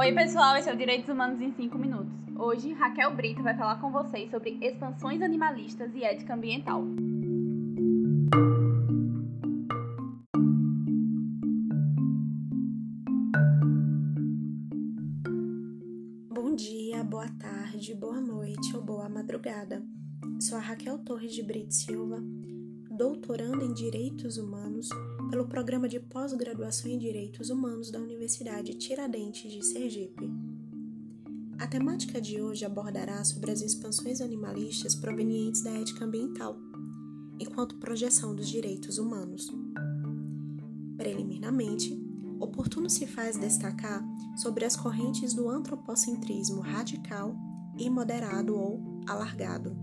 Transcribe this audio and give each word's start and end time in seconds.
Oi, 0.00 0.14
pessoal, 0.14 0.56
esse 0.56 0.70
é 0.70 0.72
o 0.72 0.76
Direitos 0.76 1.08
Humanos 1.08 1.40
em 1.40 1.52
5 1.52 1.76
Minutos. 1.76 2.14
Hoje, 2.36 2.72
Raquel 2.72 3.16
Brito 3.16 3.42
vai 3.42 3.56
falar 3.56 3.80
com 3.80 3.90
vocês 3.90 4.30
sobre 4.30 4.56
expansões 4.62 5.20
animalistas 5.20 5.92
e 5.92 6.04
ética 6.04 6.34
ambiental. 6.34 6.84
Bom 16.30 16.54
dia, 16.54 17.02
boa 17.02 17.28
tarde, 17.40 17.92
boa 17.96 18.20
noite 18.20 18.76
ou 18.76 18.82
boa 18.82 19.08
madrugada. 19.08 19.82
Sou 20.40 20.58
a 20.58 20.60
Raquel 20.60 20.98
Torres 21.00 21.34
de 21.34 21.42
Brito 21.42 21.74
Silva, 21.74 22.22
doutoranda 22.98 23.64
em 23.64 23.72
Direitos 23.72 24.38
Humanos 24.38 24.88
pelo 25.30 25.46
Programa 25.46 25.88
de 25.88 26.00
Pós-Graduação 26.00 26.90
em 26.90 26.98
Direitos 26.98 27.48
Humanos 27.48 27.92
da 27.92 28.00
Universidade 28.00 28.74
Tiradentes 28.74 29.52
de 29.52 29.64
Sergipe. 29.64 30.28
A 31.60 31.66
temática 31.68 32.20
de 32.20 32.42
hoje 32.42 32.64
abordará 32.64 33.22
sobre 33.22 33.52
as 33.52 33.62
expansões 33.62 34.20
animalistas 34.20 34.96
provenientes 34.96 35.62
da 35.62 35.70
ética 35.70 36.04
ambiental, 36.04 36.58
enquanto 37.38 37.78
projeção 37.78 38.34
dos 38.34 38.48
direitos 38.48 38.98
humanos. 38.98 39.48
Preliminarmente, 40.96 41.96
oportuno 42.40 42.90
se 42.90 43.06
faz 43.06 43.36
destacar 43.36 44.04
sobre 44.36 44.64
as 44.64 44.74
correntes 44.74 45.32
do 45.34 45.48
antropocentrismo 45.48 46.60
radical 46.62 47.36
e 47.78 47.88
moderado 47.88 48.56
ou 48.56 48.82
alargado. 49.06 49.76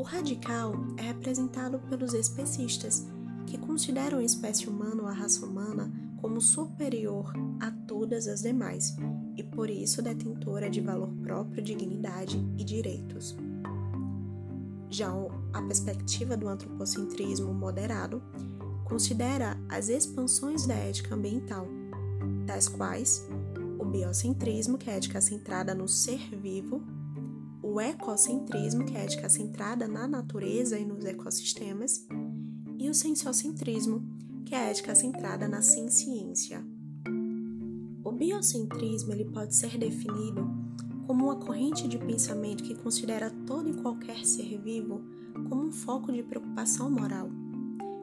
O 0.00 0.02
radical 0.02 0.72
é 0.96 1.02
representado 1.02 1.78
pelos 1.78 2.14
especistas, 2.14 3.06
que 3.46 3.58
consideram 3.58 4.16
a 4.16 4.24
espécie 4.24 4.66
humana 4.66 5.02
ou 5.02 5.06
a 5.06 5.12
raça 5.12 5.44
humana 5.44 5.92
como 6.16 6.40
superior 6.40 7.30
a 7.60 7.70
todas 7.86 8.26
as 8.26 8.40
demais 8.40 8.96
e 9.36 9.42
por 9.42 9.68
isso 9.68 10.00
detentora 10.00 10.70
de 10.70 10.80
valor 10.80 11.12
próprio, 11.22 11.62
dignidade 11.62 12.42
e 12.56 12.64
direitos. 12.64 13.36
Já 14.88 15.12
a 15.52 15.60
perspectiva 15.64 16.34
do 16.34 16.48
antropocentrismo 16.48 17.52
moderado 17.52 18.22
considera 18.86 19.60
as 19.68 19.90
expansões 19.90 20.66
da 20.66 20.76
ética 20.76 21.14
ambiental, 21.14 21.68
tais 22.46 22.68
quais 22.68 23.28
o 23.78 23.84
biocentrismo, 23.84 24.78
que 24.78 24.88
é 24.88 24.94
a 24.94 24.96
ética 24.96 25.20
centrada 25.20 25.74
no 25.74 25.86
ser 25.86 26.34
vivo, 26.40 26.82
o 27.70 27.80
ecocentrismo, 27.80 28.84
que 28.84 28.96
é 28.96 29.00
a 29.00 29.04
ética 29.04 29.28
centrada 29.28 29.86
na 29.86 30.08
natureza 30.08 30.76
e 30.76 30.84
nos 30.84 31.04
ecossistemas, 31.04 32.04
e 32.76 32.90
o 32.90 32.94
sensocentrismo, 32.94 34.02
que 34.44 34.56
é 34.56 34.58
a 34.58 34.70
ética 34.70 34.92
centrada 34.92 35.46
na 35.46 35.62
ciência. 35.62 36.64
O 38.02 38.10
biocentrismo 38.10 39.12
ele 39.12 39.26
pode 39.26 39.54
ser 39.54 39.78
definido 39.78 40.50
como 41.06 41.26
uma 41.26 41.36
corrente 41.36 41.86
de 41.86 41.96
pensamento 41.96 42.64
que 42.64 42.74
considera 42.74 43.30
todo 43.46 43.68
e 43.68 43.80
qualquer 43.80 44.26
ser 44.26 44.58
vivo 44.58 45.02
como 45.48 45.66
um 45.66 45.72
foco 45.72 46.12
de 46.12 46.24
preocupação 46.24 46.90
moral. 46.90 47.30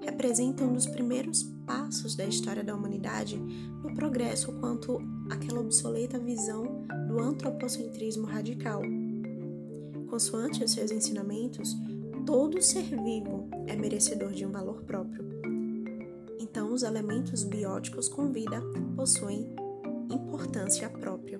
Representa 0.00 0.62
um 0.62 0.74
dos 0.74 0.86
primeiros 0.86 1.42
passos 1.66 2.14
da 2.14 2.24
história 2.24 2.62
da 2.62 2.74
humanidade 2.74 3.36
no 3.36 3.92
progresso 3.94 4.52
quanto 4.60 5.00
àquela 5.28 5.60
obsoleta 5.60 6.20
visão 6.20 6.86
do 7.08 7.18
antropocentrismo 7.18 8.26
radical. 8.26 8.80
Consoante 10.16 10.64
os 10.64 10.70
seus 10.70 10.90
ensinamentos, 10.90 11.76
todo 12.24 12.62
ser 12.62 12.84
vivo 12.84 13.50
é 13.66 13.76
merecedor 13.76 14.32
de 14.32 14.46
um 14.46 14.50
valor 14.50 14.80
próprio. 14.80 15.22
Então, 16.40 16.72
os 16.72 16.82
elementos 16.82 17.44
bióticos 17.44 18.08
com 18.08 18.32
vida 18.32 18.62
possuem 18.96 19.54
importância 20.10 20.88
própria. 20.88 21.38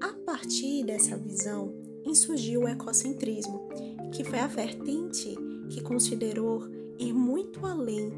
A 0.00 0.12
partir 0.24 0.84
dessa 0.84 1.16
visão, 1.16 1.74
insurgiu 2.04 2.60
o 2.60 2.68
ecocentrismo, 2.68 3.68
que 4.12 4.22
foi 4.22 4.38
a 4.38 4.46
vertente 4.46 5.34
que 5.68 5.80
considerou 5.80 6.68
ir 6.96 7.12
muito 7.12 7.66
além 7.66 8.12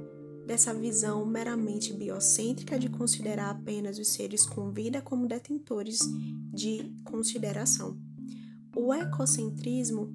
dessa 0.46 0.74
visão 0.74 1.24
meramente 1.24 1.94
biocêntrica 1.94 2.78
de 2.78 2.90
considerar 2.90 3.48
apenas 3.48 3.98
os 3.98 4.08
seres 4.08 4.44
com 4.44 4.70
vida 4.70 5.00
como 5.00 5.26
detentores 5.26 6.00
de 6.52 6.94
consideração. 7.04 8.03
O 8.76 8.92
ecocentrismo 8.92 10.12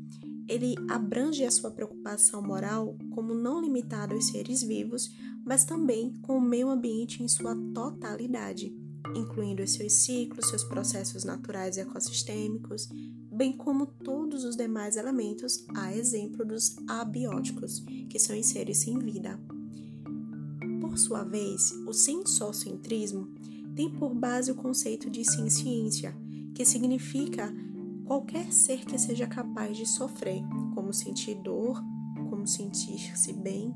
ele 0.49 0.75
abrange 0.89 1.45
a 1.45 1.51
sua 1.51 1.69
preocupação 1.69 2.41
moral 2.41 2.97
como 3.11 3.35
não 3.35 3.61
limitada 3.61 4.15
aos 4.15 4.29
seres 4.29 4.63
vivos, 4.63 5.15
mas 5.45 5.63
também 5.63 6.13
com 6.23 6.37
o 6.37 6.41
meio 6.41 6.69
ambiente 6.69 7.21
em 7.21 7.27
sua 7.27 7.55
totalidade, 7.73 8.75
incluindo 9.15 9.61
os 9.61 9.73
seus 9.73 9.93
ciclos, 9.93 10.49
seus 10.49 10.63
processos 10.63 11.23
naturais 11.23 11.77
e 11.77 11.81
ecossistêmicos, 11.81 12.89
bem 13.31 13.55
como 13.55 13.85
todos 13.85 14.43
os 14.43 14.55
demais 14.55 14.97
elementos, 14.97 15.65
a 15.75 15.95
exemplo 15.95 16.43
dos 16.43 16.75
abióticos, 16.87 17.79
que 18.09 18.17
são 18.17 18.37
os 18.37 18.47
seres 18.47 18.79
sem 18.79 18.97
vida. 18.97 19.39
Por 20.81 20.97
sua 20.97 21.23
vez, 21.23 21.71
o 21.87 21.93
sensocentrismo 21.93 23.27
tem 23.75 23.89
por 23.89 24.15
base 24.15 24.51
o 24.51 24.55
conceito 24.55 25.11
de 25.11 25.23
ciência, 25.23 26.17
que 26.55 26.65
significa 26.65 27.53
qualquer 28.09 28.51
ser 28.51 28.85
que 28.85 28.97
seja 28.97 29.27
capaz 29.27 29.77
de 29.77 29.85
sofrer, 29.85 30.41
como 30.73 30.91
sentir 30.91 31.35
dor, 31.35 31.79
como 32.27 32.47
sentir-se 32.47 33.31
bem. 33.33 33.71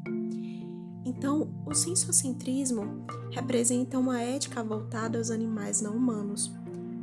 Então, 1.05 1.53
o 1.67 1.73
sensocentrismo 1.75 3.05
representa 3.29 3.99
uma 3.99 4.19
ética 4.19 4.63
voltada 4.63 5.19
aos 5.19 5.29
animais 5.29 5.81
não 5.81 5.95
humanos, 5.95 6.51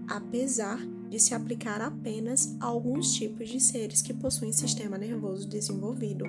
apesar 0.09 0.85
de 1.09 1.21
se 1.21 1.33
aplicar 1.33 1.81
apenas 1.81 2.57
a 2.59 2.67
alguns 2.67 3.15
tipos 3.15 3.49
de 3.49 3.61
seres 3.61 4.03
que 4.03 4.13
possuem 4.13 4.53
sistema 4.53 4.99
nervoso 4.99 5.49
desenvolvido. 5.49 6.25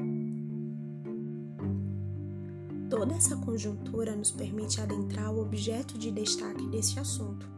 Toda 2.91 3.15
essa 3.15 3.35
conjuntura 3.37 4.15
nos 4.15 4.29
permite 4.29 4.79
adentrar 4.79 5.33
o 5.33 5.41
objeto 5.41 5.97
de 5.97 6.11
destaque 6.11 6.67
desse 6.67 6.99
assunto, 6.99 7.49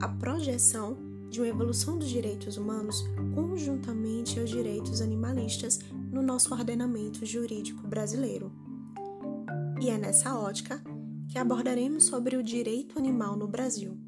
a 0.00 0.08
projeção 0.08 1.05
de 1.30 1.40
uma 1.40 1.48
evolução 1.48 1.98
dos 1.98 2.08
direitos 2.08 2.56
humanos 2.56 3.04
conjuntamente 3.34 4.38
aos 4.38 4.50
direitos 4.50 5.00
animalistas 5.00 5.78
no 6.10 6.22
nosso 6.22 6.52
ordenamento 6.54 7.24
jurídico 7.24 7.86
brasileiro. 7.86 8.52
E 9.80 9.90
é 9.90 9.98
nessa 9.98 10.38
ótica 10.38 10.82
que 11.28 11.38
abordaremos 11.38 12.04
sobre 12.04 12.36
o 12.36 12.42
direito 12.42 12.98
animal 12.98 13.36
no 13.36 13.46
Brasil 13.46 13.98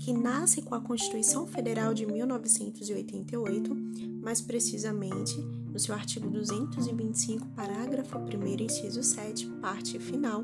que 0.00 0.14
nasce 0.14 0.62
com 0.62 0.74
a 0.74 0.80
Constituição 0.80 1.46
Federal 1.46 1.92
de 1.92 2.06
1988, 2.06 3.76
mais 4.22 4.40
precisamente 4.40 5.36
no 5.38 5.78
seu 5.78 5.94
artigo 5.94 6.28
225, 6.30 7.46
parágrafo 7.48 8.16
1, 8.18 8.62
inciso 8.64 9.02
7, 9.02 9.46
parte 9.60 9.98
final, 9.98 10.42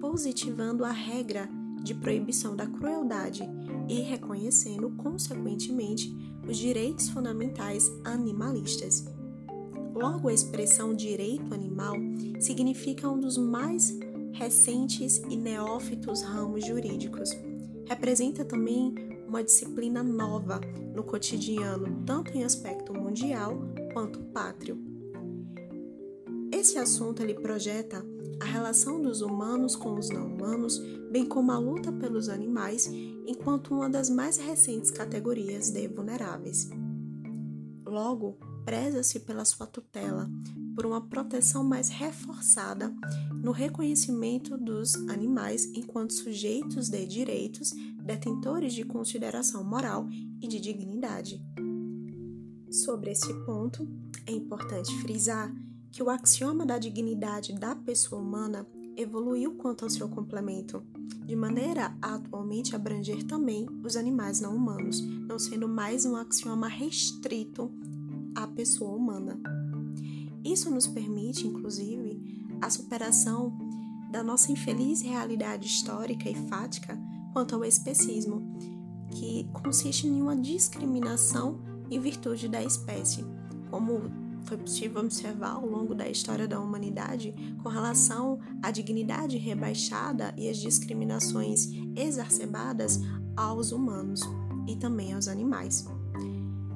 positivando 0.00 0.84
a 0.84 0.90
regra 0.90 1.48
de 1.86 1.94
proibição 1.94 2.56
da 2.56 2.66
crueldade 2.66 3.48
e 3.88 4.00
reconhecendo, 4.00 4.90
consequentemente, 4.96 6.12
os 6.46 6.56
direitos 6.56 7.08
fundamentais 7.08 7.90
animalistas. 8.04 9.06
Logo, 9.94 10.28
a 10.28 10.34
expressão 10.34 10.94
direito 10.94 11.54
animal 11.54 11.94
significa 12.40 13.08
um 13.08 13.18
dos 13.18 13.38
mais 13.38 13.96
recentes 14.32 15.18
e 15.30 15.36
neófitos 15.36 16.22
ramos 16.22 16.66
jurídicos 16.66 17.30
representa 17.86 18.44
também 18.44 18.94
uma 19.26 19.42
disciplina 19.42 20.02
nova 20.02 20.60
no 20.94 21.02
cotidiano, 21.02 22.02
tanto 22.04 22.36
em 22.36 22.44
aspecto 22.44 22.92
mundial 22.92 23.58
quanto 23.92 24.18
pátrio. 24.18 24.85
Esse 26.66 26.78
assunto 26.78 27.22
ele 27.22 27.34
projeta 27.34 28.04
a 28.40 28.44
relação 28.44 29.00
dos 29.00 29.20
humanos 29.20 29.76
com 29.76 29.96
os 29.96 30.10
não 30.10 30.26
humanos, 30.26 30.80
bem 31.12 31.24
como 31.24 31.52
a 31.52 31.58
luta 31.60 31.92
pelos 31.92 32.28
animais, 32.28 32.90
enquanto 33.24 33.72
uma 33.72 33.88
das 33.88 34.10
mais 34.10 34.36
recentes 34.36 34.90
categorias 34.90 35.70
de 35.70 35.86
vulneráveis. 35.86 36.68
Logo, 37.86 38.36
preza-se 38.64 39.20
pela 39.20 39.44
sua 39.44 39.64
tutela, 39.68 40.28
por 40.74 40.84
uma 40.84 41.00
proteção 41.00 41.62
mais 41.62 41.88
reforçada 41.88 42.92
no 43.40 43.52
reconhecimento 43.52 44.58
dos 44.58 44.96
animais 45.08 45.66
enquanto 45.66 46.14
sujeitos 46.14 46.88
de 46.88 47.06
direitos, 47.06 47.72
detentores 48.02 48.74
de 48.74 48.82
consideração 48.82 49.62
moral 49.62 50.08
e 50.42 50.48
de 50.48 50.58
dignidade. 50.58 51.40
Sobre 52.68 53.12
esse 53.12 53.32
ponto, 53.44 53.88
é 54.26 54.32
importante 54.32 54.92
frisar 55.02 55.54
que 55.90 56.02
o 56.02 56.10
axioma 56.10 56.66
da 56.66 56.78
dignidade 56.78 57.52
da 57.54 57.74
pessoa 57.74 58.20
humana 58.20 58.66
evoluiu 58.96 59.54
quanto 59.54 59.84
ao 59.84 59.90
seu 59.90 60.08
complemento, 60.08 60.82
de 61.26 61.36
maneira 61.36 61.96
a 62.00 62.14
atualmente 62.14 62.74
abranger 62.74 63.24
também 63.24 63.66
os 63.84 63.96
animais 63.96 64.40
não 64.40 64.56
humanos, 64.56 65.00
não 65.00 65.38
sendo 65.38 65.68
mais 65.68 66.06
um 66.06 66.16
axioma 66.16 66.68
restrito 66.68 67.70
à 68.34 68.46
pessoa 68.46 68.96
humana. 68.96 69.38
Isso 70.44 70.70
nos 70.70 70.86
permite, 70.86 71.46
inclusive, 71.46 72.46
a 72.60 72.70
superação 72.70 73.52
da 74.10 74.22
nossa 74.22 74.50
infeliz 74.50 75.02
realidade 75.02 75.66
histórica 75.66 76.30
e 76.30 76.34
fática 76.48 76.98
quanto 77.32 77.54
ao 77.54 77.64
especismo, 77.64 78.56
que 79.10 79.48
consiste 79.52 80.06
em 80.06 80.22
uma 80.22 80.36
discriminação 80.36 81.60
em 81.90 82.00
virtude 82.00 82.48
da 82.48 82.62
espécie, 82.62 83.24
como 83.70 84.25
foi 84.46 84.56
possível 84.56 85.02
observar 85.02 85.54
ao 85.54 85.66
longo 85.66 85.94
da 85.94 86.08
história 86.08 86.46
da 86.46 86.60
humanidade 86.60 87.34
com 87.62 87.68
relação 87.68 88.38
à 88.62 88.70
dignidade 88.70 89.36
rebaixada 89.36 90.32
e 90.36 90.48
as 90.48 90.56
discriminações 90.56 91.68
exacerbadas 91.96 93.00
aos 93.36 93.72
humanos 93.72 94.20
e 94.66 94.76
também 94.76 95.12
aos 95.12 95.28
animais. 95.28 95.84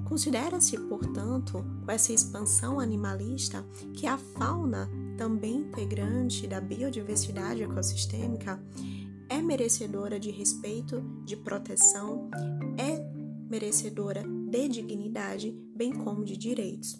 Considera-se, 0.04 0.76
portanto, 0.76 1.64
com 1.84 1.90
essa 1.90 2.12
expansão 2.12 2.80
animalista, 2.80 3.64
que 3.94 4.08
a 4.08 4.18
fauna, 4.18 4.90
também 5.16 5.58
integrante 5.58 6.48
da 6.48 6.60
biodiversidade 6.60 7.62
ecossistêmica, 7.62 8.60
é 9.28 9.40
merecedora 9.40 10.18
de 10.18 10.32
respeito, 10.32 11.00
de 11.24 11.36
proteção, 11.36 12.28
é 12.76 12.98
merecedora 13.48 14.24
de 14.48 14.68
dignidade, 14.68 15.56
bem 15.76 15.92
como 15.92 16.24
de 16.24 16.36
direitos. 16.36 16.98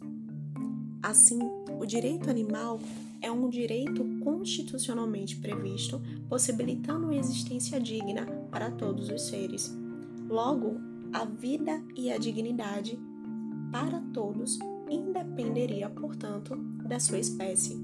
Assim, 1.03 1.39
o 1.81 1.87
direito 1.87 2.29
animal 2.29 2.79
é 3.23 3.31
um 3.31 3.49
direito 3.49 4.05
constitucionalmente 4.23 5.37
previsto, 5.37 6.01
possibilitando 6.29 7.05
uma 7.05 7.17
existência 7.17 7.81
digna 7.81 8.27
para 8.51 8.71
todos 8.71 9.09
os 9.09 9.23
seres. 9.23 9.75
Logo, 10.29 10.77
a 11.13 11.25
vida 11.25 11.83
e 11.97 12.13
a 12.13 12.19
dignidade 12.19 12.99
para 13.73 14.01
todos 14.13 14.59
independeria, 14.89 15.89
portanto, 15.89 16.57
da 16.87 17.01
sua 17.01 17.19
espécie. 17.19 17.81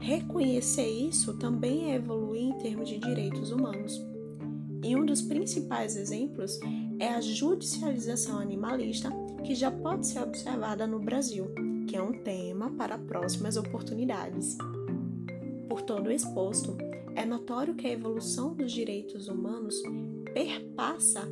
Reconhecer 0.00 0.88
isso 0.88 1.34
também 1.38 1.92
é 1.92 1.96
evoluir 1.96 2.42
em 2.42 2.58
termos 2.58 2.88
de 2.88 2.98
direitos 2.98 3.50
humanos. 3.50 4.00
E 4.84 4.94
um 4.94 5.04
dos 5.04 5.22
principais 5.22 5.96
exemplos 5.96 6.58
é 6.98 7.08
a 7.08 7.20
judicialização 7.20 8.38
animalista, 8.38 9.10
que 9.44 9.54
já 9.54 9.70
pode 9.70 10.06
ser 10.06 10.22
observada 10.22 10.86
no 10.86 11.00
Brasil, 11.00 11.46
que 11.88 11.96
é 11.96 12.02
um 12.02 12.12
tema 12.12 12.70
para 12.76 12.98
próximas 12.98 13.56
oportunidades. 13.56 14.58
Por 15.66 15.80
todo 15.80 16.08
o 16.08 16.12
exposto, 16.12 16.76
é 17.16 17.24
notório 17.24 17.74
que 17.74 17.86
a 17.86 17.92
evolução 17.92 18.54
dos 18.54 18.70
direitos 18.70 19.26
humanos 19.26 19.74
perpassa 20.34 21.26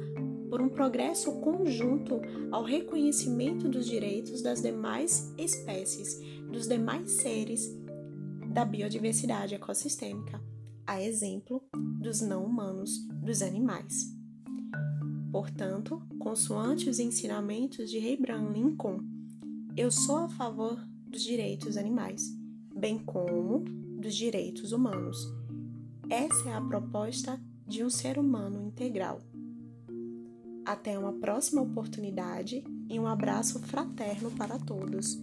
por 0.48 0.62
um 0.62 0.68
progresso 0.70 1.30
conjunto 1.40 2.22
ao 2.50 2.64
reconhecimento 2.64 3.68
dos 3.68 3.86
direitos 3.86 4.40
das 4.40 4.62
demais 4.62 5.34
espécies, 5.36 6.18
dos 6.50 6.66
demais 6.66 7.10
seres 7.10 7.76
da 8.48 8.64
biodiversidade 8.64 9.54
ecossistêmica, 9.54 10.40
a 10.86 11.02
exemplo 11.02 11.62
dos 12.00 12.22
não 12.22 12.44
humanos, 12.44 13.06
dos 13.22 13.42
animais. 13.42 14.16
Portanto, 15.30 16.00
consoante 16.18 16.88
os 16.88 16.98
ensinamentos 16.98 17.90
de 17.90 17.98
Abraham 18.14 18.52
Lincoln, 18.52 19.15
eu 19.76 19.90
sou 19.90 20.16
a 20.16 20.28
favor 20.28 20.80
dos 21.06 21.22
direitos 21.22 21.76
animais, 21.76 22.34
bem 22.74 22.98
como 22.98 23.62
dos 24.00 24.14
direitos 24.14 24.72
humanos. 24.72 25.18
Essa 26.08 26.48
é 26.48 26.54
a 26.54 26.60
proposta 26.60 27.38
de 27.66 27.84
um 27.84 27.90
ser 27.90 28.18
humano 28.18 28.62
integral. 28.62 29.20
Até 30.64 30.98
uma 30.98 31.12
próxima 31.12 31.60
oportunidade 31.60 32.64
e 32.88 32.98
um 32.98 33.06
abraço 33.06 33.60
fraterno 33.60 34.30
para 34.30 34.58
todos. 34.58 35.20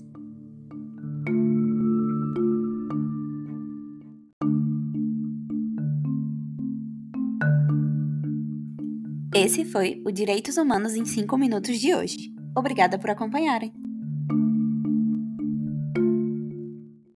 Esse 9.33 9.65
foi 9.65 10.01
o 10.05 10.11
Direitos 10.11 10.57
Humanos 10.57 10.93
em 10.93 11.05
5 11.05 11.37
Minutos 11.37 11.79
de 11.79 11.93
hoje. 11.95 12.31
Obrigada 12.55 12.99
por 12.99 13.09
acompanharem! 13.09 13.82